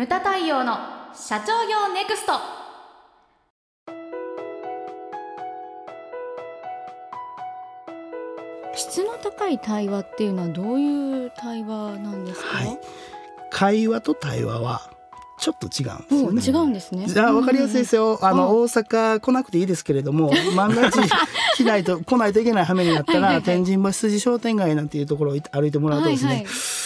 [0.00, 0.78] ムタ太陽の
[1.12, 2.32] 社長業ネクスト。
[8.74, 12.78] 質の高い対話っていうのはどういう対話なんですか、はい。
[13.50, 14.90] 会話と対話は
[15.38, 16.62] ちょっと違うんですよね。
[16.62, 17.06] うん違うんですね。
[17.06, 18.18] じゃあ分かりやすいですよ。
[18.22, 20.98] あのうん大阪来なくていいですけれども、 万が一
[21.58, 26.28] 来ないと来ないといけない羽目になったら、天神橋筋商店街なんていうところを歩いてもらうとですね。
[26.28, 26.79] はいはい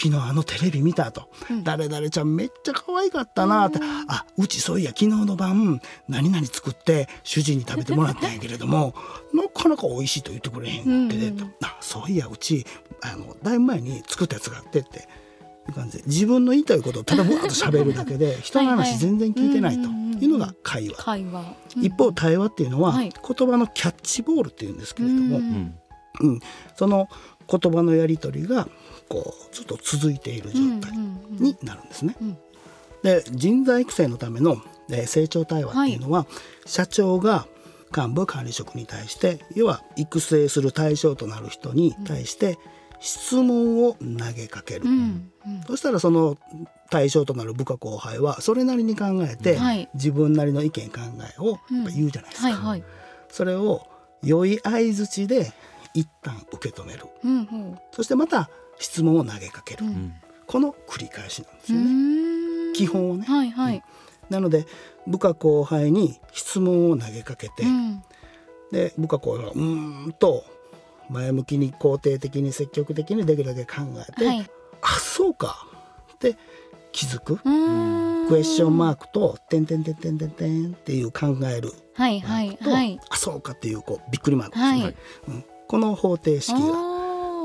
[0.00, 1.64] 昨日あのテレビ見たと、うん。
[1.64, 8.94] 誰々ちゃんめっちゃ可愛かったなって、あうちそういや昨日の晩何々作って主人に食べてもらったんやけれども
[9.34, 12.64] なかなか美味しいと言ってくれへんってね、うんうんあそういやうち
[13.02, 15.08] あのだいぶ前に作ったやつがあってって。
[15.68, 16.04] いう感じで。
[16.06, 19.88] 自分の言いたいことをただぶわっと喋るだけで人の話全然聞いてないと。
[20.20, 20.96] いうのが会話。
[20.96, 23.10] 会話、一方対話っていうのははい。
[23.10, 25.74] 言葉のキャッチボールっていうんですけれども、ううんん。
[26.20, 26.40] うん、
[26.74, 27.08] その
[27.50, 28.68] 言葉のやり取りが
[29.08, 30.92] こうずっと続いている状態
[31.30, 32.16] になるんですね。
[32.20, 32.36] うん。
[33.02, 36.26] で人材育成のためのえー成長対話っていうのは、
[36.66, 37.46] 社長が
[37.94, 42.58] 幹部管理職に対して要は育成する対象となる人に対して
[43.00, 45.62] 質問を投げかける、うんうん。
[45.66, 46.36] そしたらその
[46.90, 49.88] 対象となる部下後輩はそれなりに考えて、はい。
[49.94, 51.58] 自分なりの意見考えを
[51.94, 52.48] 言うじゃないですか。
[52.48, 52.84] はいはい。
[53.30, 53.86] それを
[54.22, 55.52] 良い相槌で
[55.98, 57.06] 一旦受け止める。
[57.24, 57.40] うんう。
[57.40, 60.14] んそしてまた質問を投げかける、うん。
[60.46, 62.72] この繰り返しなんですうよね。
[62.74, 63.24] 基本はね。
[63.24, 63.82] はいはい、
[64.30, 64.66] なので
[65.06, 68.02] 部下後輩に質問を投げかけて、うん。
[68.70, 70.44] で部下後輩はうーんと
[71.10, 74.50] 前向きに肯定的に積極的にできるだけ考えて、はい。
[74.82, 75.66] あそうか。
[76.14, 76.36] って
[76.92, 77.36] 気づく、
[78.28, 81.72] クエスチョンマークと「てんてんてんてんてんてん」っていう考える。
[81.94, 83.00] はいはいと、はい。
[83.08, 84.96] あそうかっていうこうびっくりマークですね、はい。
[85.28, 86.58] うん、この方程式が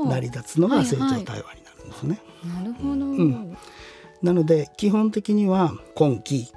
[0.08, 2.20] 成り立つのはいはいが成長対話になるんですね。
[2.44, 3.56] なるほど、ん
[4.22, 6.50] なので基本的には今期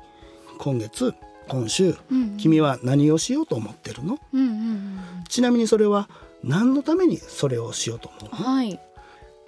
[0.58, 1.14] 今月
[1.48, 4.20] 今週うん君は何をしようと思ってるの？
[4.34, 6.10] うんうんうんちなみにそれは
[6.44, 8.30] 何のためにそれをしようと思うの？
[8.32, 8.80] はい、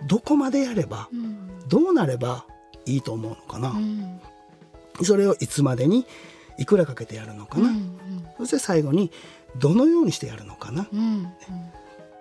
[0.08, 1.68] どこまでやればうん。
[1.68, 2.46] どうなれば
[2.86, 4.20] いいと思うのかな、うん。
[5.04, 6.06] それをいつまでに
[6.58, 8.00] いくらかけてやるのかな、うん
[8.38, 9.12] そして最後に
[9.58, 10.84] どのようにしてやるのかな？
[10.84, 11.34] っうんうん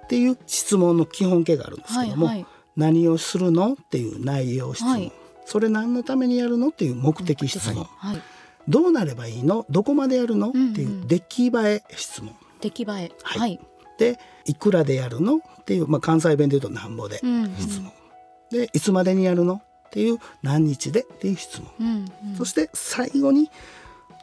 [0.08, 2.46] ていう質問の基本形があるんですけども、はいはい。
[2.76, 5.12] 何をするのっていう内容質問、はい。
[5.44, 8.22] それ何のためにやるのっていう目的質問、はい。
[8.68, 9.64] どうなればいいの？
[9.70, 10.70] どこまでやるの、うんうん。
[10.72, 12.34] っていう出来栄え質問。
[12.60, 12.88] 出来栄え。
[13.22, 13.40] はい。
[13.40, 13.60] はい、
[13.98, 17.92] でいくらでやるのっていう、まあ、関西弁で言うとなんぼでうんうん質問、
[18.50, 22.36] でいつまでにやるのっていう何日でっていう質問、うんうん。
[22.36, 23.50] そして最後に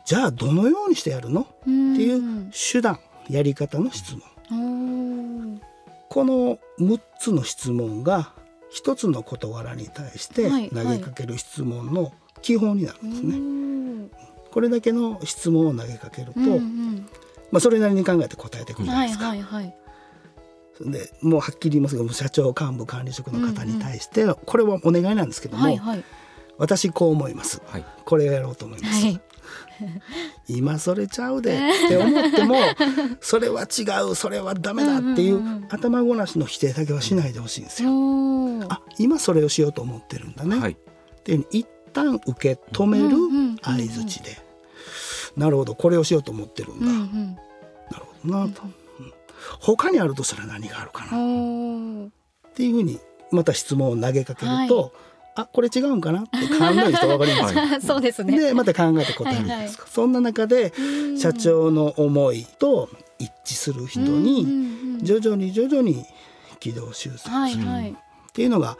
[0.05, 1.41] じゃあどのようにしてやるの？
[1.41, 1.95] ってうん。
[1.95, 4.21] いう手段やり方の質問
[6.09, 8.33] この6つの質問が
[8.69, 13.37] 一つの事柄に対してはい投げかける質問の基本になるんですね。
[13.37, 14.11] うん
[14.51, 17.09] これだけの質問を投げかけると、うんうん。
[17.51, 19.27] まあ、それなりに考えて答えてくるじゃなはいいですか。
[19.27, 19.75] はいはい
[20.79, 26.03] でもうはっきり言いますけ社長幹部管理職の方に対して、これはお願いなんですけども、はいはい。
[26.57, 27.61] 私こう思います。
[27.65, 27.85] はい。
[28.05, 29.21] これをやろうと思います、はい
[30.47, 32.55] 今それちゃうでって思っても
[33.21, 37.89] それは違うそれはダメだっていう頭ごなしの否定だけはしないでほしいんですよ。
[38.69, 40.71] あ今それをしようと思ってるんだね、はい。
[40.71, 43.17] っていうふうに一旦受け止める
[43.61, 44.37] 相づちで、
[45.35, 47.35] なるほどこれをしようと思ってるんだ、うんうなん
[47.91, 48.53] るほどな。
[48.53, 48.61] と、
[48.99, 49.13] うん。
[49.59, 51.11] 他にあるとしたら何があるかな、っ
[52.53, 52.99] ていうふうに
[53.31, 54.93] また質問を投げかけると、
[55.35, 56.21] あこれ違うんかな？
[56.21, 57.61] って考える人分かりますよ。
[57.67, 58.39] はそうですね。
[58.39, 59.85] でまた考えて答えるじゃないですか。
[59.89, 60.81] そんな中でう
[61.13, 61.19] ん。
[61.19, 66.05] 社長の思いと一致する人にうん徐々に徐々に
[66.59, 67.31] 軌道修正する。
[67.31, 67.95] っはいはい。
[68.33, 68.77] ていうのが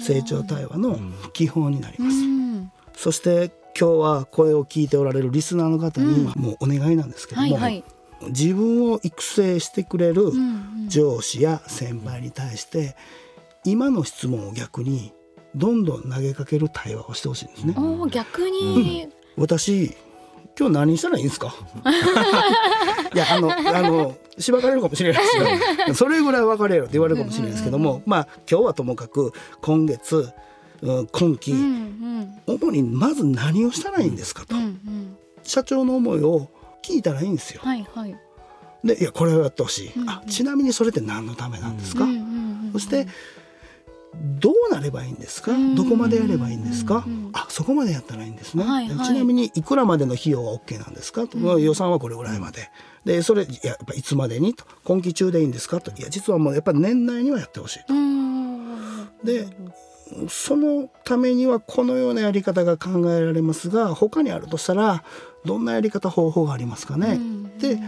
[0.00, 0.98] 成長対話の
[1.32, 2.16] 基本になりうます。
[2.16, 2.72] ん。
[2.96, 6.42] そして今日は声を聞いておられるリスナーの方にうん。
[6.42, 7.84] もうお願いなんですけども、はいはい。
[8.30, 10.32] 自分を育成してくれる
[10.88, 12.96] 上司や先輩に対して
[13.64, 15.12] 今の質問を逆に
[15.58, 17.74] どんどん投げかける対話をしてほしいんですね。
[17.76, 19.08] おー逆に。
[19.36, 19.94] 私
[20.58, 21.54] 今日何したらいいんですか？
[23.14, 25.36] いやあのあのしばかれるかもしれないです
[25.88, 29.32] よ それぐらい分かれよって言われるかもしれないですけども、まあ今日はともかく
[29.62, 30.30] 今月、
[30.82, 31.58] うん、今期、うん
[32.48, 32.58] うん。
[32.60, 35.16] 主にまず何をしたらいいんですかと、うんうん。
[35.42, 36.48] 社長の思いを
[36.82, 37.60] 聞いたらいいんですよ。
[37.62, 38.16] はいはい。
[38.84, 40.10] でいやこれをやってほしい、うんうん。
[40.10, 42.70] あちなみにそれって何のためなんですか、うんうんうん。
[42.72, 43.06] そして
[44.14, 45.74] どうなればいいんですか、うん。
[45.74, 49.06] どこまでやればいいんですか、うんうんあそこまでやったらいいんですね、はいはい。
[49.06, 51.26] ちなみにいくらまでの費用は OK なんですか？
[51.26, 51.62] と、うん。
[51.62, 52.70] 予算はこれぐらいまで。
[53.04, 54.54] でそれいややっぱいつまでに？
[54.54, 54.64] と。
[54.84, 55.80] 今期中でいいんですか？
[55.80, 55.90] と。
[55.92, 57.94] いや実はもうやっぱり年内にはやってほしいと。
[57.94, 59.08] うん。
[59.24, 59.46] で
[60.28, 65.04] そのためにはこのようなやり方が考えられますが他にあるとしたら
[65.44, 67.78] どんなやり方方法がありますかね、うんで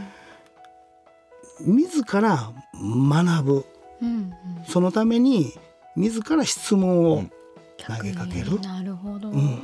[1.61, 3.65] 自ら学ぶ。
[4.03, 4.33] うん。
[4.67, 5.53] そのために
[6.01, 7.25] 自ら質問を
[7.79, 9.59] 投げかける、なるほど、ん。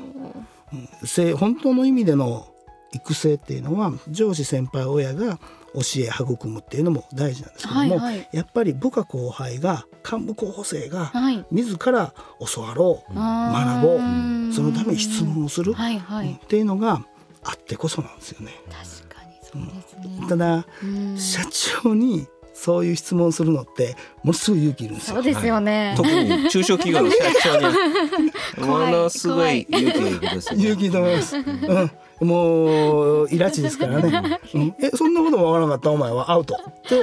[1.04, 2.48] せ本当の意味での
[2.92, 5.38] 育成っていうのは上司先輩親が
[5.74, 8.28] 教え育むっていうのも大事なんですけども、はいはい。
[8.32, 11.44] やっぱり部下後輩が幹部候補生がはい。
[11.50, 12.14] 自ら
[12.54, 13.82] 教わろう、あー。
[13.82, 13.98] 学
[14.46, 17.04] ぼうそのために質問をする、はいはい、うんっていうのが
[17.44, 18.52] あってこそなんですよね。
[18.70, 21.18] 確かにそうですね、ただうん。
[21.18, 21.42] 社
[21.82, 25.16] 長にそういう質問するのってものすごい勇気いるんですよ。
[25.16, 30.64] そうですよね、特に中小企業の社長にはものすごい勇気がいるですよね。
[30.64, 31.36] 勇気と思います。
[31.36, 34.40] うん、もうイラチですからね。
[34.54, 37.02] うん、えそんなこともわからなかったお前はアウトって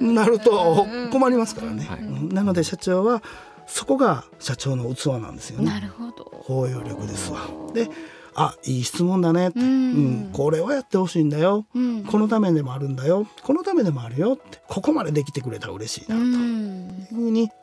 [0.00, 1.86] なると困りますからね。
[2.32, 3.22] なので社長は
[3.66, 5.70] そこが社長の器なんですよね。
[5.70, 7.40] なるほど包容力ですわ。
[7.74, 7.90] で、
[8.38, 9.48] あいい質問だね。
[9.48, 11.66] って、ううんん、これはやってほしいんだよ。
[11.74, 12.04] うん。
[12.04, 13.26] このためでもあるんだよ。
[13.42, 16.24] このためでもあるよってここまでできてくれたら嬉しいなうと。
[16.24, 17.06] いん。
[17.10, 17.54] うふうに教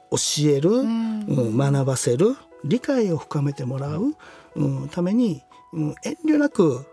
[0.50, 0.70] える。
[0.72, 1.22] うん。
[1.28, 2.36] うん、学ばせる。
[2.64, 4.16] 理解を深めてもらう、
[4.56, 5.44] うん、ために、
[5.74, 6.86] うん、遠慮なく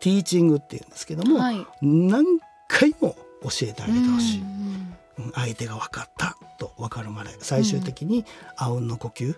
[0.00, 1.66] ティーチングっていうんですけども、はい。
[1.82, 2.24] 何
[2.66, 4.94] 回も教えてあげてほしい、うんうん
[5.34, 8.24] 相手が分かったと分かるまで最終的に
[8.56, 9.34] あうんの呼吸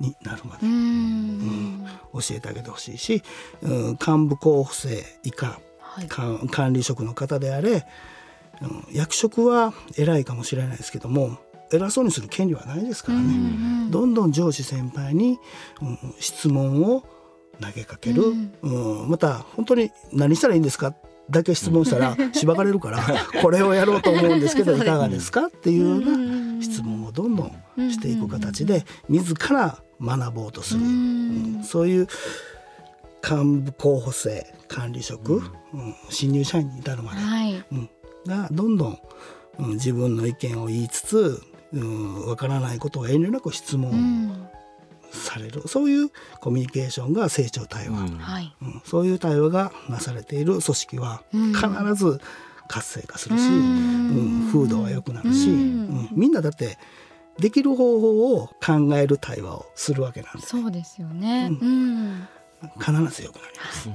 [0.00, 0.66] になるまで。
[0.66, 1.86] うん。
[2.12, 3.22] 教えてあげてほしいし、
[3.62, 6.06] うん、幹部候補生以下はい。
[6.06, 7.86] 管管理職の方であれ、
[8.62, 11.38] うん、役職は偉いかもしれないですけども
[11.72, 13.24] 偉そうにする権利はないですからね。
[13.24, 15.38] うんどんどん上司先輩に、
[15.82, 17.02] うん、質問を
[17.60, 19.02] 投げかける、うん。
[19.02, 19.10] うん。
[19.10, 20.94] また本当に何したらいいんですか
[21.30, 23.00] だけ質問したら しばかれるから
[23.40, 31.56] これをやろうと思うんですけどいかがですかっていうような質問をどんどんしていく形で自ら学ぼうとする、うん。
[31.56, 31.64] うん。
[31.64, 32.08] そういう
[33.22, 35.42] 幹部候補生管理職、
[35.74, 35.94] うん。
[36.08, 37.64] 新入社員に至るまで、はい。
[37.70, 37.90] うん、
[38.26, 38.98] がどんどん、
[39.58, 41.42] うん、自分の意見を言いつつ
[41.72, 44.46] うんわからないことを遠慮なく質問うん。
[45.12, 46.10] される、そういう
[46.40, 47.98] コミュニケーションが成長対話、
[48.62, 48.82] うん。
[48.84, 51.52] そういう対話がなされている組織はうん。
[51.52, 52.20] 必ず
[52.70, 55.56] 活性化するし、ううんん風土は良くなるし、うん。
[55.56, 55.58] う
[56.02, 56.08] ん。
[56.12, 56.78] みんなだって
[57.38, 60.50] できる方法を考える対話をするわけなんです。
[60.50, 61.48] そうですよね。
[61.50, 62.28] ううん。
[62.78, 63.88] 必ず良くなります。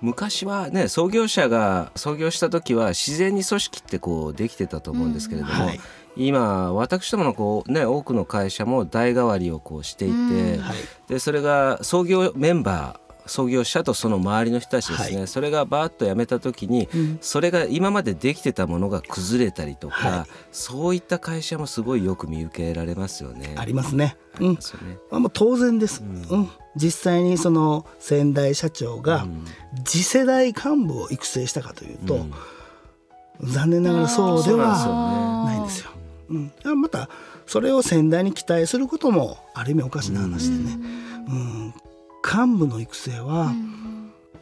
[0.00, 5.80] 昔はね創業者が創業した時は自然に組織ってこうできてたと思うんですけれども、はい。
[6.16, 10.60] 今私どものこう、ね、多くの会社も代替わりをこうしていて、うん。
[10.62, 10.76] はい。
[11.08, 15.26] でそれが創業メンバー創業者とその周りの人たちですね、はい。
[15.28, 17.18] それがバーッと辞めた時に、うん。
[17.20, 20.30] それが今までできてたものが崩れたりとか、はい。
[20.52, 23.54] そういった会社もすごいよく見受けられますよね。
[23.56, 24.16] ありますね。
[24.40, 24.58] うん。
[25.10, 26.50] あもう当然です、うん。
[26.76, 29.44] 実際にその先代社長がうん。
[29.84, 32.32] 次世代幹部を育成したかというと、うん。
[33.42, 35.90] 残念ながらそうではないんですよ。
[36.30, 37.10] うん、また
[37.46, 40.78] それを先代に期待することもある意味おかしな話でね、
[41.28, 41.74] うん
[42.24, 43.52] 幹部の育成は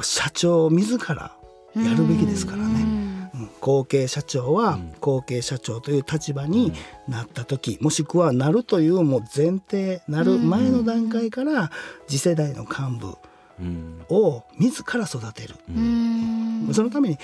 [0.01, 1.37] 社長自ら
[1.75, 2.83] やるべきですからね。
[2.83, 3.13] うん
[3.61, 6.73] 後継社長は後継社長という立場に
[7.09, 11.71] なった時もしくはなるというもう前提なる前の段階から
[12.07, 13.17] 次世代の幹部
[13.61, 14.05] うん。
[14.09, 16.71] を自ら育てる、うん。
[16.73, 17.19] そのために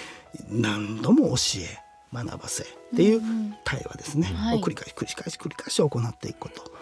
[0.50, 1.78] 何度も教え
[2.12, 3.22] 学ばせっていう
[3.64, 4.58] 対話ですね、はい。
[4.58, 6.77] を繰り返し繰り返し繰り返し行っていくこと。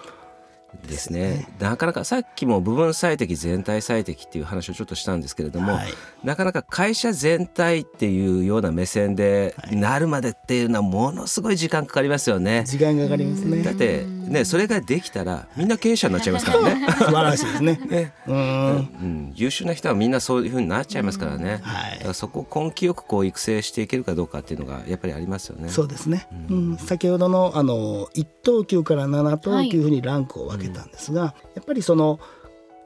[0.77, 1.47] ですね。
[1.59, 5.87] なかなかさっきも部分最適全体最適っていう話をちょっとしたんですけれども、はい
[6.25, 12.65] なかなか会社全体っていうような目線ではいなるまでっていうのはものすごい時間かかりますよね。
[12.67, 13.63] 時間がかかりますね。
[13.63, 16.87] だってねそれができたらみんな経営者になっちゃいますからね。
[16.99, 17.81] 素晴らしいですね。
[17.89, 18.13] ね。
[18.27, 18.37] うん。
[18.37, 18.41] う
[18.81, 21.61] ん、優秀な人はみんなそういう風になっちゃいますからね。
[21.63, 21.93] はい。
[21.99, 25.69] だからそこを根気よくこう育成していけるかどうかっていうのがやっぱりありますよね。
[25.69, 26.77] そうですね、うん。
[26.77, 32.21] 先ほどのあの1等級から7等級ふうにランクを分けたんですが、やっぱりその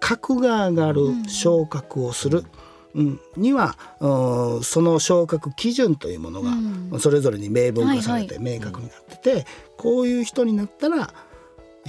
[0.00, 2.44] 格が上がる昇格をする、
[2.94, 3.20] うん。
[3.37, 7.00] にはうんその昇格基準というものがうん。
[7.00, 11.14] それぞれに明文化されては明確になってて、こういう人になったら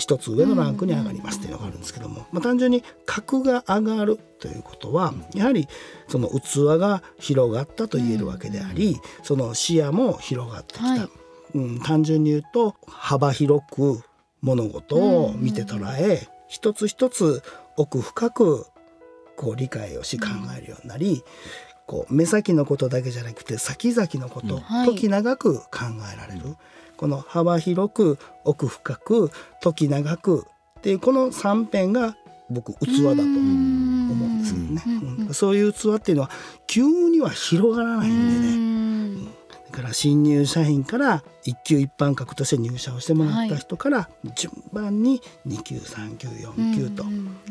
[0.02, 5.68] 一つ上のランクに上がりますっていうのがあるんですけども、まあ、単純に格が上がるということはやはり
[6.08, 11.10] その器が広がったと言えるわけであり、その視野も広がってきた、はい。
[11.54, 14.02] うん、単純に言うと幅広く
[14.42, 17.44] 物事を見て捉え、一つ一つ
[17.78, 18.66] 奥深く
[19.38, 20.28] こう理解をし考
[20.58, 21.24] えるようになり、
[21.88, 24.88] こう目先のことだけじゃなくて先々のこと、はい。
[24.88, 25.70] 時長く考
[26.12, 26.56] えられる、
[27.02, 30.46] この幅広く奥深く時長く
[30.78, 32.16] っていうこの3辺が
[32.48, 34.84] 僕器だと思うんですけどね、
[35.28, 36.30] うん、そういう器っていうのは
[36.68, 39.32] 急には広がらないんでね、
[39.72, 47.04] だから新入社員から一級一般格として入社をしてもらった人から順番に2級3級4級と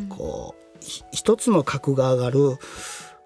[0.09, 0.76] こう
[1.11, 2.57] 一つの格が上がる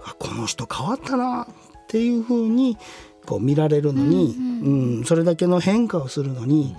[0.03, 1.47] あこの人変わったなっ
[1.87, 2.79] ていうふうに
[3.27, 6.75] こう見られるのに、うん、それだけの変化をするのに。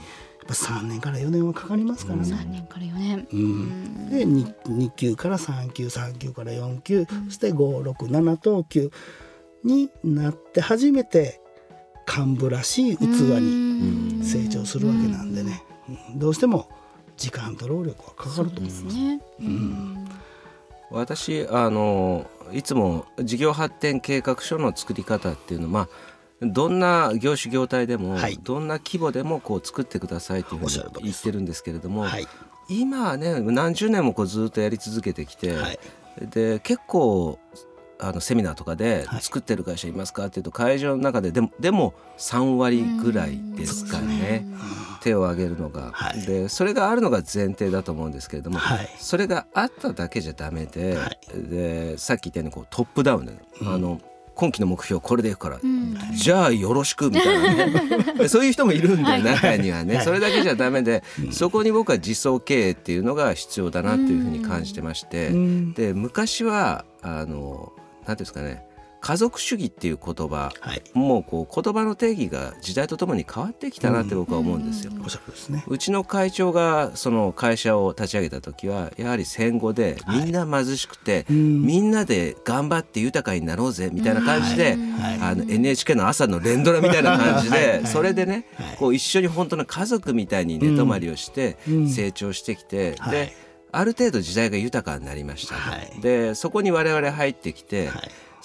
[0.47, 2.23] やっぱ3年から4年はかかりますからね。
[2.23, 3.27] 3年から4年。
[3.33, 8.91] うん、で 2, 2級から3級3級から4級、そして567等級
[9.63, 11.41] になって初めて
[12.07, 15.63] 幹部らしい器に成長するわけなんでね、
[16.15, 16.69] どうしても
[17.17, 18.95] 時間と労力はかかると思います。
[18.95, 20.07] ねうん、
[20.91, 25.89] 私あのいつも事業発展計画書の作り方っていうのは、まあ
[26.53, 32.27] どんな業種業態でも、はい、どんな規模でもこう作ってくださいというふうに言ってるんですけれども、はい、
[32.69, 35.79] 今はね何十年もこうずっとやり続けてきて、はい、
[36.21, 37.39] で結構
[37.99, 44.45] あのセミナーとかで作ってる会社いますかっていうと会場の中ででもでも3割ぐらいですかね。
[45.01, 54.01] 手を挙げるのが、はい、でそれがあるのが前提だと思うんですけれども、はい、それがあっただけじゃダメではい、でさっき言ったようにこうトップダウンで、うん、あの
[54.35, 58.27] 今期の目標これでいくから、うん、じゃあよろしくみたいなね。
[58.27, 65.31] そういう人もいるんで中にはね、それだけじゃダメで、そこに僕は自走経営っていうのが必要だなというふうに感じてまして、
[65.73, 67.71] で昔はあの
[68.05, 68.65] 何ですかね
[69.05, 74.91] 家族主義っていう言葉、はい、もうこう言葉の定義が時代とともに変わってきたなって僕は思うんですよ。
[75.67, 88.47] うちの会長がその会社を立ち上げた時はやはり戦後でみんな貧しくて、はい、みんなで頑張って豊かになろうぜみたいな感じで、はい、あの NHK の朝の連ドラみたいな感じでそれでね
[88.79, 93.33] こう一緒に本当の家族みたいに寝泊まりをして成長してきて、で
[93.71, 95.55] ある程度時代が豊かになりました、
[96.01, 97.91] でそこに我々入ってきて、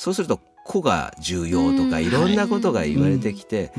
[0.01, 3.71] そうすると個が重要とかいろんなことが言われてきて、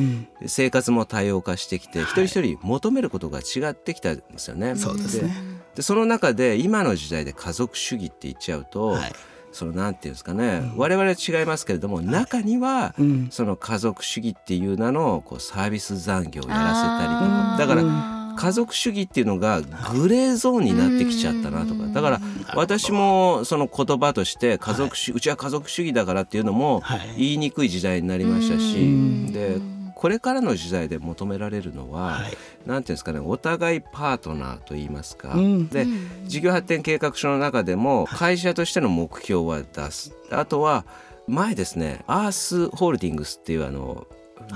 [0.46, 4.76] 生活も多様化してきて、一人一人求めることが違ってきたんですよね。
[4.76, 5.34] そうですね。
[5.74, 9.14] でその中で今の時代で家族主義って言っちゃうと、はい、
[9.52, 12.94] そのなんていうんですかね、うん、我々は違いますけれども、中には、
[13.32, 17.56] その家族主義っていう名のこうサービス残業をやらせたりとか。
[17.58, 19.62] だから家族主義っていうのが
[19.94, 21.86] グレーゾーンになってきちゃったなとか。
[21.86, 22.22] だから
[22.56, 26.82] 私もその言葉として家族主、うちは家族主義だからっていうのも
[27.16, 29.32] 言いにくい時代になりましたし。
[29.32, 29.60] で
[29.94, 32.36] これからの時代で求められるのは、はい、
[32.68, 35.86] なんていうんですかねお互いパートナーと言いますか、うん、で
[36.26, 40.16] 事業発展計画書の中でも会社としての目標は出す。
[40.32, 40.86] あとは
[41.28, 44.08] 前ですねアースホールディングスっていうあの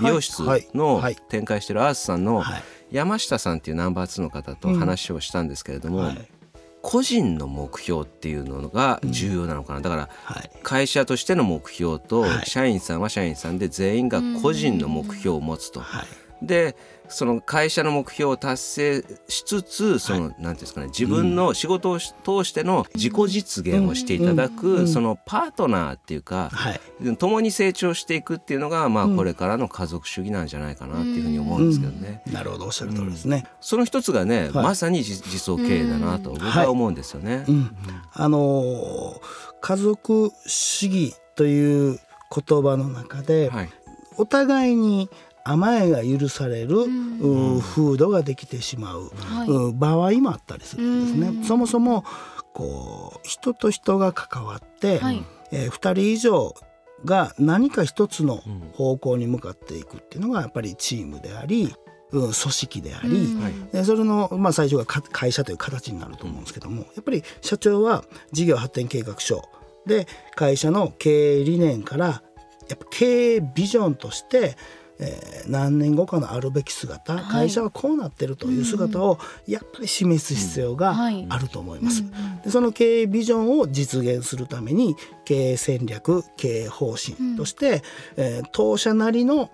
[0.02, 0.42] 美容室
[0.74, 6.28] の展開してるアースさんの、はい山下さんっていうナンバー2の方と話をしたんですけれども、うんはい、
[6.82, 10.10] 個人の目標っていうのが重要なのかな、だから
[10.62, 15.82] 会社としての目標と社員さんは社員さんで全員が個人の目標を持つと。
[16.42, 16.76] で
[17.08, 32.22] その会社の目標を達成しつつその、はい、うんですかね自分の仕事を通しての自己実現をしていただく、そのパートナーっていうか、はい、共に成長していくっていうのが、まあ、これからの家族主義なんじゃないかなっていうふうに思うんですけどね。
[32.32, 33.46] なるほどおっしゃる通りですね。
[33.62, 37.46] その一つがね、まさに自走経営だなと僕は思うんですよね。
[38.14, 39.22] あの
[39.62, 42.00] 家族主義という
[42.32, 43.52] 言葉の中で、
[44.18, 45.10] お互いに
[45.46, 51.28] 甘えが許される、うん、風土ができてしまう、はい、場合もあったりするんですね。
[51.28, 52.04] うん、そもそも
[52.54, 56.56] こう人と人が関わって、はい、えー、2人以上
[57.06, 58.42] が何か一つの
[58.74, 61.76] 方向に向かっていくっていうのがやっぱりチームであり、
[62.12, 63.10] うん、組織であり、
[63.72, 69.44] うん、それの、まあ、最初が会社という形になると思うんですけどもやっぱり社長は事業発展計画書。
[69.86, 72.24] で会社の経営理念から
[72.68, 74.58] やっぱ経営ビジョンとして
[75.00, 80.96] えー、何年後かのあるべき姿、はい、会社はこうなってるという姿をやっぱり示す必要が
[81.30, 82.04] あると思います。
[82.44, 87.84] でその経営ビジョンを実現するために経営戦略経営方針として、
[88.18, 89.50] うん、えー、当社なりの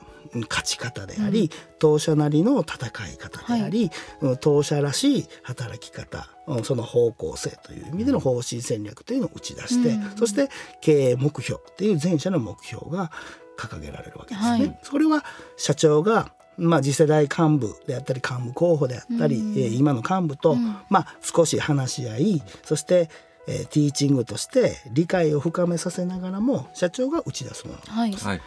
[0.49, 6.29] 勝ち方であり、うん、当社なりの戦い方であり、はい、当社らしい働き方
[6.63, 10.49] その方向性という意味での方針戦略というのを打ち出して、うん、そして
[10.81, 13.11] 経営目標っていう前者の目標が
[13.57, 14.49] 掲げられるわけですね。
[14.49, 15.23] はい、それは
[15.57, 23.09] 社長がまあ、次世代幹部であったり幹部候補であったり、うん、え今の幹部と、うん、まあ、少し話し合いそして、
[23.47, 27.79] えー、ティーチングとして理解を深めさせながらも社長が打ち出すもの。
[28.11, 28.25] です。
[28.27, 28.41] はい、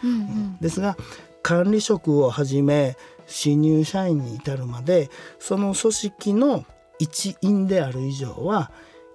[0.61, 0.95] ですが
[1.41, 2.95] 管理職をはじめ
[3.27, 5.09] 新入社員に至るまで
[5.39, 6.65] その組織の
[6.99, 8.71] 一員である以上は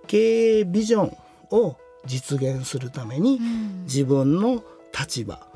[0.07, 1.17] 経営ビジョン
[1.51, 3.41] を実現するために
[3.85, 4.63] 自分の
[4.97, 5.50] 立場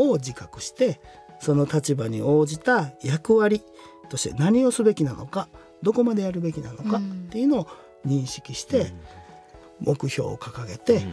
[0.00, 1.00] を自覚して
[1.40, 3.62] その立場に応じた役割
[4.08, 5.48] として何をすべきなのか
[5.82, 7.66] どこまでやるべきなのかっていうのを
[8.06, 8.92] 認識して
[9.80, 11.06] 目標を掲げて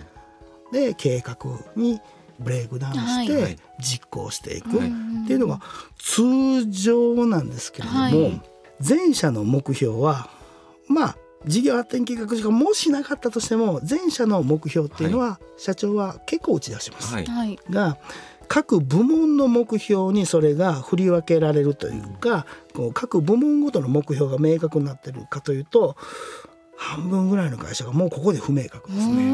[0.72, 1.38] で計画
[1.75, 2.00] に
[2.39, 4.72] ブレイクダウンして実行していくっ
[5.27, 5.62] ていうのが
[5.98, 8.41] 通常なんですけれども
[8.88, 10.29] 前者の目標は
[10.88, 17.15] まあ事業発展計画書がもしなかったとしても前者の目標っていうのは社長は結構打ち出します。
[17.70, 17.98] が
[18.48, 25.96] 各部門の目標にそれが振り分けられるというか、こう各部門ごとの目標が明確になってるかというと
[26.77, 29.32] 半分ぐらいの会社がもうここで不明確ですね。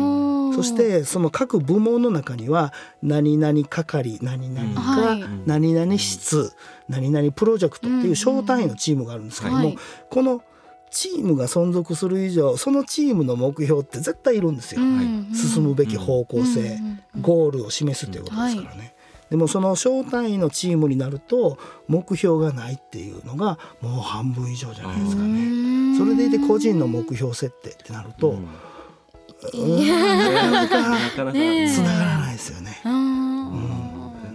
[0.56, 6.54] そしてその各部門の中には何々係何々課、何々室
[6.88, 9.76] 何々プロジェクトっていう小単位のチームがあるんですけども、
[10.10, 10.42] この
[10.92, 14.82] チームが存続する以上そのチームの目標って絶対いるんですよ、
[15.34, 16.80] 進むべき方向性、
[17.20, 18.96] ゴールを示すということですからね。
[19.34, 25.98] でもその小単位のチームになると目標がないっていうのがもう半分以上じゃないですかね。
[25.98, 28.38] それでいて個人の目標設定ってなると、
[29.54, 32.80] うん、なかなかつながらないですよね。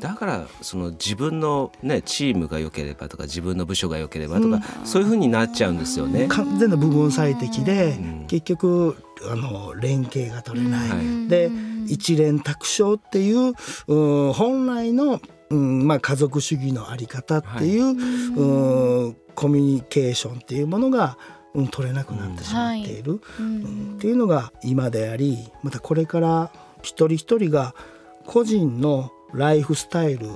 [0.00, 6.26] だからその自分の、ね、チームが良ければとか自分の部署が良ければとか、うん、そういうふうになっちゃうんですよね。
[6.26, 8.96] 完全な部分最適で、うん、結局
[9.30, 10.90] あの連携が取れない。
[10.90, 11.52] うん、で
[11.88, 13.54] 一連卓勝っていう
[13.88, 21.16] う本来の、うんまあ、家族主義のあり方っていうはい、うコミュニケーションっていうものが、
[21.54, 26.50] うん、取れなくなってしまっている、うん、っていうのが今でありまたこれから
[26.82, 27.74] 一人一人が
[28.26, 30.30] 個人のライフスタイル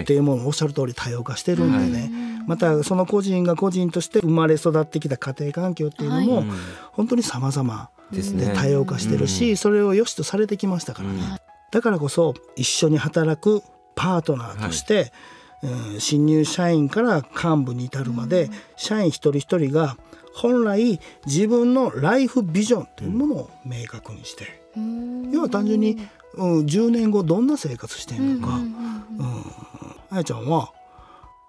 [0.00, 2.06] っていうものをおっしゃる通り多様化してるんでね、は
[2.44, 6.44] い、またその個人が個人として生まれ育ってきた家庭環境っていうのも
[6.92, 11.08] 本当に様々ですね、多様化してるし、それを良しとされてきましたから。
[11.10, 11.40] ね、
[11.70, 13.62] だからこそ一緒に働く
[13.94, 15.12] パートナーとして、
[15.62, 19.96] はい、新入社員から幹部に至るまで、社員一人一人が
[20.34, 24.62] 本来自分のライフビジョンというものを明確にして、
[25.32, 25.98] 要は単純に、
[26.34, 28.74] うん、10年後どんな生活してんのか、うん。
[30.10, 30.72] あやちゃんは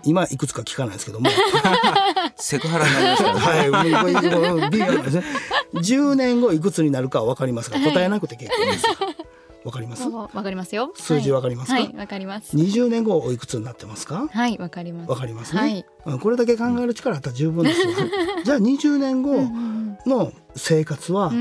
[0.04, 1.30] 今いくつか聞かないですけども。
[2.38, 4.70] セクハラになりました、ね、はい。
[4.70, 5.24] ビーですね
[5.76, 8.86] 10年後いくつになるかは分かりますが答えなくて結構です。
[9.64, 10.92] わかりますわかりますよ。
[10.96, 11.74] 数字わかりますか？
[11.76, 11.94] はい。
[11.96, 12.58] わ、かります。
[12.58, 14.28] 20年後おいくつになってますか？
[14.32, 15.10] はいわかります。
[15.12, 17.90] わかりますね、はい、これだけ考える力あったら十分ですよ。
[18.44, 19.36] じゃあ20年後
[20.08, 21.32] の生活は、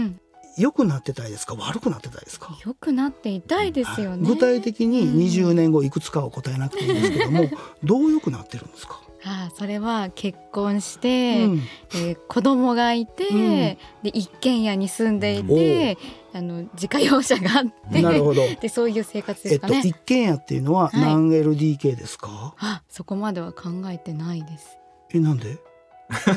[0.61, 1.55] 良くなってたいですか？
[1.55, 2.57] 悪くなってたいですか？
[2.65, 7.51] 良くなっていたいですよね、具体的に20年後いくつかを答えなくていいですけども、
[7.83, 9.01] どう良くなってるんですか？
[9.23, 11.63] ああそれは結婚して、うん、
[11.95, 15.99] えー、子供がいて、うん、で一軒家に住んでいて
[16.33, 18.41] あの自家用車があってなるほど。
[18.59, 24.79] でそういう生活ですかね、えっと、一軒家っていうのは何 LDK ですか、はい、あそこまでは考えてないです。
[25.13, 25.59] えなんで？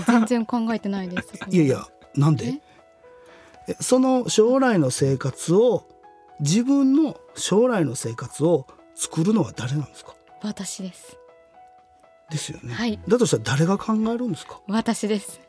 [0.05, 2.61] 全然考えてないですいやいやなんで？
[3.79, 5.87] その将来の生活を
[6.39, 10.15] 自分の将来の生活を作るのは誰なんですか？
[10.41, 11.17] 私です。
[12.29, 14.59] ですよね、はい、だとしたら誰が考えるんですか？
[14.67, 15.39] 私です。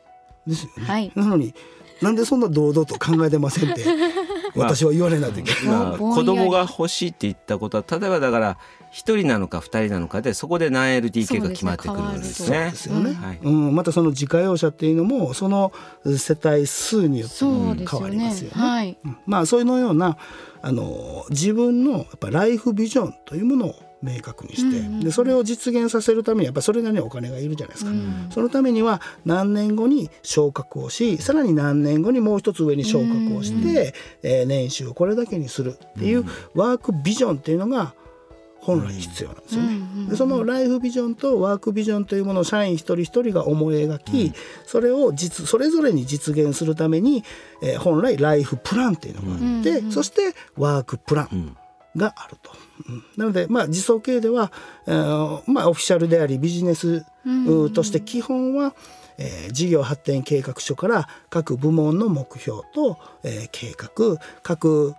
[0.47, 1.53] ですよね、はい、なのに
[2.01, 3.83] なんでそんな堂々と考えてませんって
[4.55, 8.57] 私は言われないといけない、まあ、子供が欲しいって言ったことは例えばだから
[8.95, 12.71] 一人なのか二人なのかでそこで何 LDK が決まってくるんですね。
[12.71, 15.73] ですよね、はい、うん、またその自家用車っていうのもその
[16.05, 18.55] 世帯数によって変わりますよね。
[18.55, 20.17] ねはい、まあそういうのような
[20.61, 33.75] あの自分のやっぱライフビジョンというものを明確にして、うんうん、でそれを実現させるためにやっぱそれなりにお金がいるじゃないですか、うん、そのためには何年後に昇格をしさらに何年後にもう一つ上に昇格をして、うんうん、
[34.23, 37.93] えー、年収をこれだけにするっていうワークビジョンっていうのが
[38.65, 40.09] 本来必要なんですよね。
[40.09, 44.33] でそのライフビジョンとワークビジョンというものを社員一人一人が思い描き、うん、
[44.65, 47.23] それを実それぞれに実現するために、
[47.61, 51.55] えー、本来ライフプランっていうのがあって、そしてワークプラン
[51.95, 52.51] があると。
[53.17, 54.51] なので、まあ、自走系では、
[54.87, 57.05] えーまあ、オフィシャルでありビジネス
[57.73, 58.75] として基本は、
[59.17, 64.95] えー、事業発展計画書から各部門の目標と、えー、計画各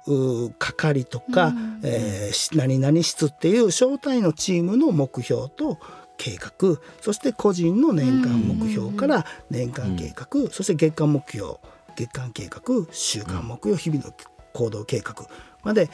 [0.59, 1.53] 係とか、
[1.83, 5.79] えー、何々室っていう小単位のチームの目標と
[6.17, 11.57] 計画そして個人の年間目標から年間計画、そして月間目標
[11.95, 14.13] 月間計画週間目標日々の
[14.53, 15.15] 行動計画
[15.63, 15.91] まで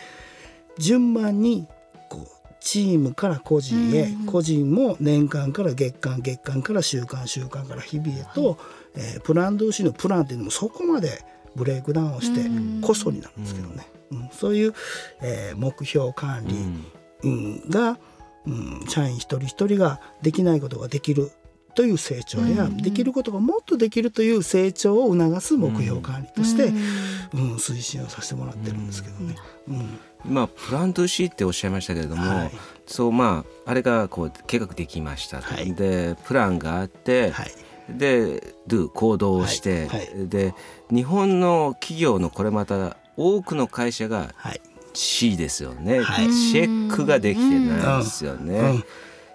[0.79, 1.67] 順番に
[2.63, 8.59] チームから個人へ、個人も年間から月間月間から週間週間から日々へと、はい、
[8.95, 11.25] えー、 Plan Do See のプランっていうのもそこまで
[11.57, 12.49] ブレイクダウンをして
[12.81, 14.75] こそになるんですけどね、うん、そういう、
[15.23, 17.99] えー、目標管理、うん、が、
[18.47, 21.33] うん、社員一人一人ができないことができる
[21.75, 26.75] という成長や、できることがもっとできるという成長を促す目標管理として、うん
[27.57, 29.37] 推進をさせてもらってるんですけどね。
[29.69, 32.51] うんまあ、 Plan Do See っておっしゃいましたけれども、はい、
[32.87, 37.51] そうまああれがこう計画できました、はい、でプランがあって、はい、
[37.91, 40.55] で Do 行動をして、で
[40.91, 44.33] 日本の企業のこれまた多くの会社が
[44.95, 46.01] C ですよね、
[46.51, 48.55] チェックができてないですよね。
[48.55, 48.67] うん。
[48.67, 48.85] うん。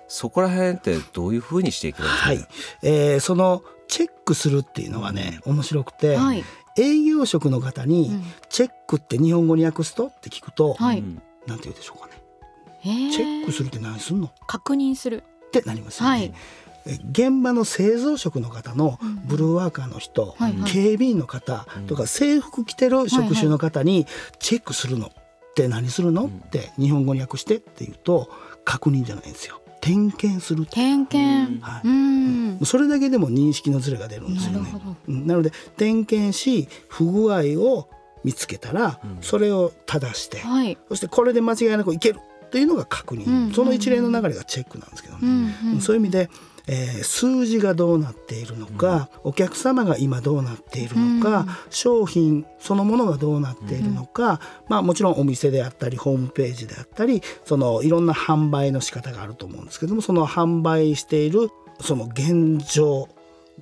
[0.08, 2.48] そこら辺ってどういうふうにしていくんですか、はい、
[2.82, 6.44] えー、そのチェックするっていうのはね面白くて、はい、
[6.78, 8.12] 営業職の方に
[8.50, 11.04] 「チェックって日本語に訳すと?」って聞くと、はい、
[11.48, 12.14] なんて言うでしょうかね。
[13.12, 14.32] チェックするって何すんの？
[14.48, 15.24] 確認する。
[15.48, 16.10] ってなりますよね。
[16.10, 16.34] はい。
[17.12, 24.06] 現場の製造職の方のブルーワーカーの人、うん警備員の方とか制服着てる職種の方に
[24.40, 25.08] チェックするの。
[25.08, 26.28] って何するの？
[26.28, 28.30] って日本語に訳してって言うと
[28.64, 29.60] 確認じゃないんですよ。
[29.88, 34.74] 点検する点検、はい、うん、それだけでも認識のズレが出るんですよね。
[35.08, 37.88] なので点検し不具合を
[38.24, 42.20] 見つけたら、それを正して、はい、そしてこれで間違いなくいける
[42.52, 45.20] というのが確認、うん、その一連の流れがチェックなんですけどね。
[45.24, 45.72] うん。
[45.74, 46.30] うん、そういう意味で
[46.68, 61.50] えー、数字がどうなっているのか、うん、お客様が今どうなっているのか、うん、商品そのものがどうなっているのか、うん、まあ、もちろんお店であったりホームページであったりそのいろんな販売の仕方があると思うんですけどもその販売している
[61.80, 63.08] その現状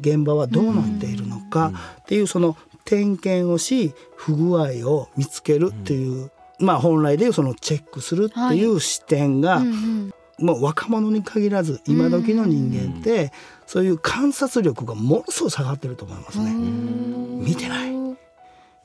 [0.01, 13.31] 現場はどうなっているのかっていうその点検をし不具合を見つけるっていう、まあ本来でいうそのチェックするっていう視点が、はいうんうんもう若者に限らず今時の人間って
[13.65, 16.51] そういう観察力がものすごい下がってると思いますね。
[16.53, 17.91] 見てない。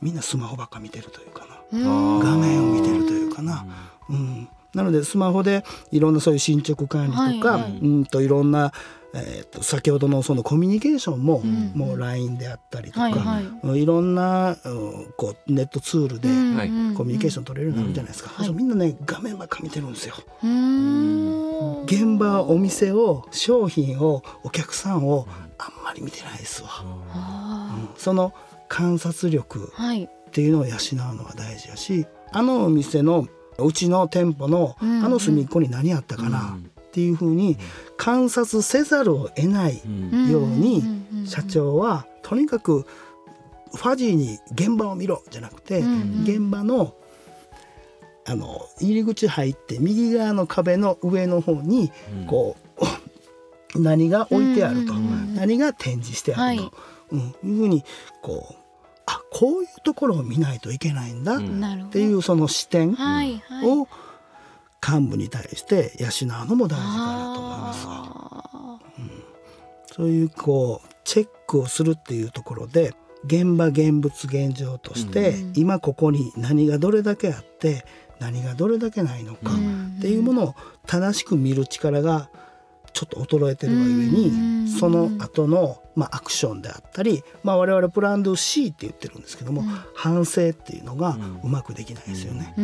[0.00, 1.60] みんなスマホばっか見てるというかな。
[1.72, 3.66] 画面を見てるというかな。
[4.08, 4.48] うん。
[4.74, 8.72] なのでスマホでいろんなそういう進捗管理とか、はいはい、うんといろんな
[9.12, 13.12] えーと、先ほどのそのコミュニケーションも、うん、もう LINE であったりとか、はい
[13.66, 14.56] はい、いろんな、
[15.16, 16.28] こうネットツールで
[16.96, 20.14] コミュニケーション取れるようになるじゃないですか、うん、みんなね画面ばっか見てるんですよ。
[21.86, 25.26] 現場お店を商品をお客さんを
[25.58, 26.68] あんまり見てないですわ。
[26.84, 28.32] うん、その
[28.68, 29.72] 観察力
[30.28, 33.26] っていうのを養うのは大事やしあのお店の
[33.58, 36.56] うちの店舗のあの隅っこに何あったかな、
[36.90, 37.56] っていうふうに
[37.96, 39.80] 観察せざるを得ない
[40.28, 40.82] ように
[41.24, 42.84] 社長はとにかく
[43.72, 45.78] ファジーに現場を見ろじゃなくて
[46.24, 46.94] 現場の
[48.26, 51.90] あの入り口入って右側の壁の上の方に
[52.26, 52.56] こ
[53.74, 56.72] う 何が置いてあると何が展示してあると、
[57.12, 57.84] うん、いうふうに
[58.20, 58.54] こう
[59.06, 61.40] あこういうところを見ないといけないんだっ
[61.90, 62.96] ていうその視点
[63.64, 63.88] を
[64.86, 67.86] 幹部に対して養うのも大事かなと思います。
[68.98, 69.10] うん、
[69.92, 77.84] そういうこうチェックをするっていうところで現場現物現状として、うん、今ここに何がどれだけあって
[78.18, 79.50] 何がどれだけないのか
[79.98, 80.54] っていうものを
[80.86, 82.30] 正しく見る力が
[82.92, 89.62] ちょっと衰えてるがゆえにその後のまあアクションであったり、まあ、我々プランド C って言ってるんですけども、
[89.94, 92.54] 反省っていうのがうまくできないですよね。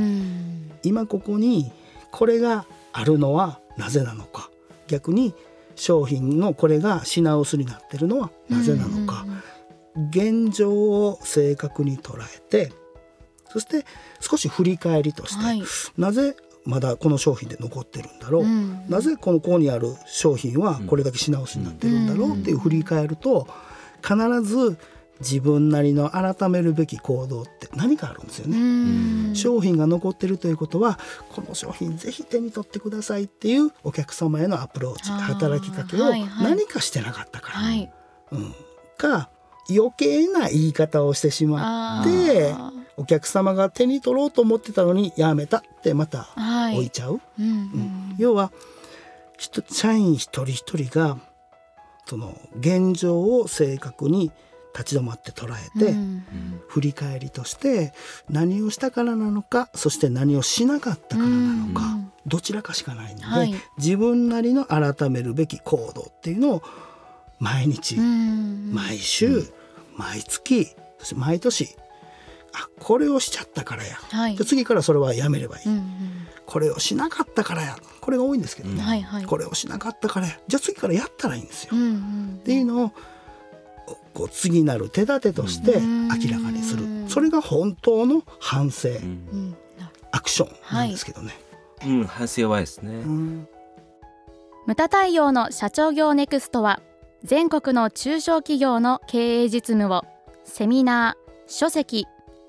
[0.82, 1.70] 今ここに
[2.16, 4.50] これがあるのはなぜなのか。
[4.88, 5.34] 逆に
[5.74, 9.26] 商品のこれが品薄になってるのはなぜなのか、
[10.10, 12.72] 現状を正確に捉えて
[13.48, 13.84] そして
[14.20, 15.62] 少し振り返りとして、はい、
[15.96, 23.48] なぜまだこの商品で残ってるんだろう、うん、なぜこのここにある商品はこれだけ品薄になってるんだろうっていう振り返ると
[24.02, 24.78] 必ず
[25.20, 29.34] 自分なりの改めるべき行動って何かあるんですよね。
[29.34, 30.98] 商品が残ってるということは
[31.30, 37.78] この商品ぜひ手に取ってくださいっていうお客様へのアプローチ働きかけを何かしてなかったから、はい。
[37.78, 37.92] はい、
[38.32, 38.54] うん、
[38.96, 39.30] か
[39.68, 42.54] 余計な言い方をしてしまって
[42.96, 46.28] お客様が手に取ろうと思ってたのにやめたってまた
[46.72, 47.14] 置いちゃう。
[47.14, 48.52] はいうんうん、要は
[49.70, 51.18] 社員一人一人が
[52.06, 54.30] その現状を正確に
[54.76, 56.24] 立ち止まって捉えて、うん、
[56.68, 57.94] 振り返りとして
[58.28, 66.62] 何をしたからなのかそして何をしなかったからなのか、うん、どちらかしかないので、はい、自分なりの改めるべき行動っていうのを
[67.38, 69.44] 毎日、うん、毎週、
[69.96, 70.66] 毎月
[70.98, 71.74] そして毎年
[72.52, 75.64] あこれをしちゃったからや、はい、で次からそれはやめればいい、
[76.46, 77.76] これをしなかったからや。
[78.00, 80.38] これが多いんですけどね、はいはい、これをしなかったからや。
[80.46, 82.92] じゃあ次からやったらいいんですよ、うんうん、っていうのを
[84.14, 86.84] こう次なる手立てとして明らかにする。
[87.08, 88.88] それが本当の反省、
[90.10, 91.34] アクションなんですけどね。
[91.78, 93.48] はい、うん反省はですね、うん、
[94.66, 96.80] 無駄対応の社長業ネクストは
[97.22, 100.04] 全国の中小企業の経営実務を
[100.44, 102.06] セミナー書籍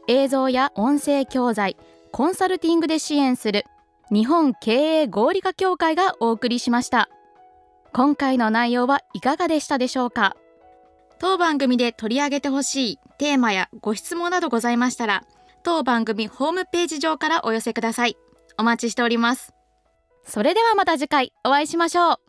[0.07, 1.75] 映像や音声教材
[2.11, 3.65] コンサルティングで支援する
[4.09, 7.09] 日本経営合理化協会がお送りしました。
[7.93, 10.37] 今回の内容はいかがでしたでしょうか？
[11.19, 15.23] 当番組で取り上げてほしいテーマやご質問などございましたら
[15.63, 18.15] 当番組ホームページ上からお寄せください。
[18.57, 19.53] お待ちしております。
[20.23, 22.26] それではまた次回お会いしましょう。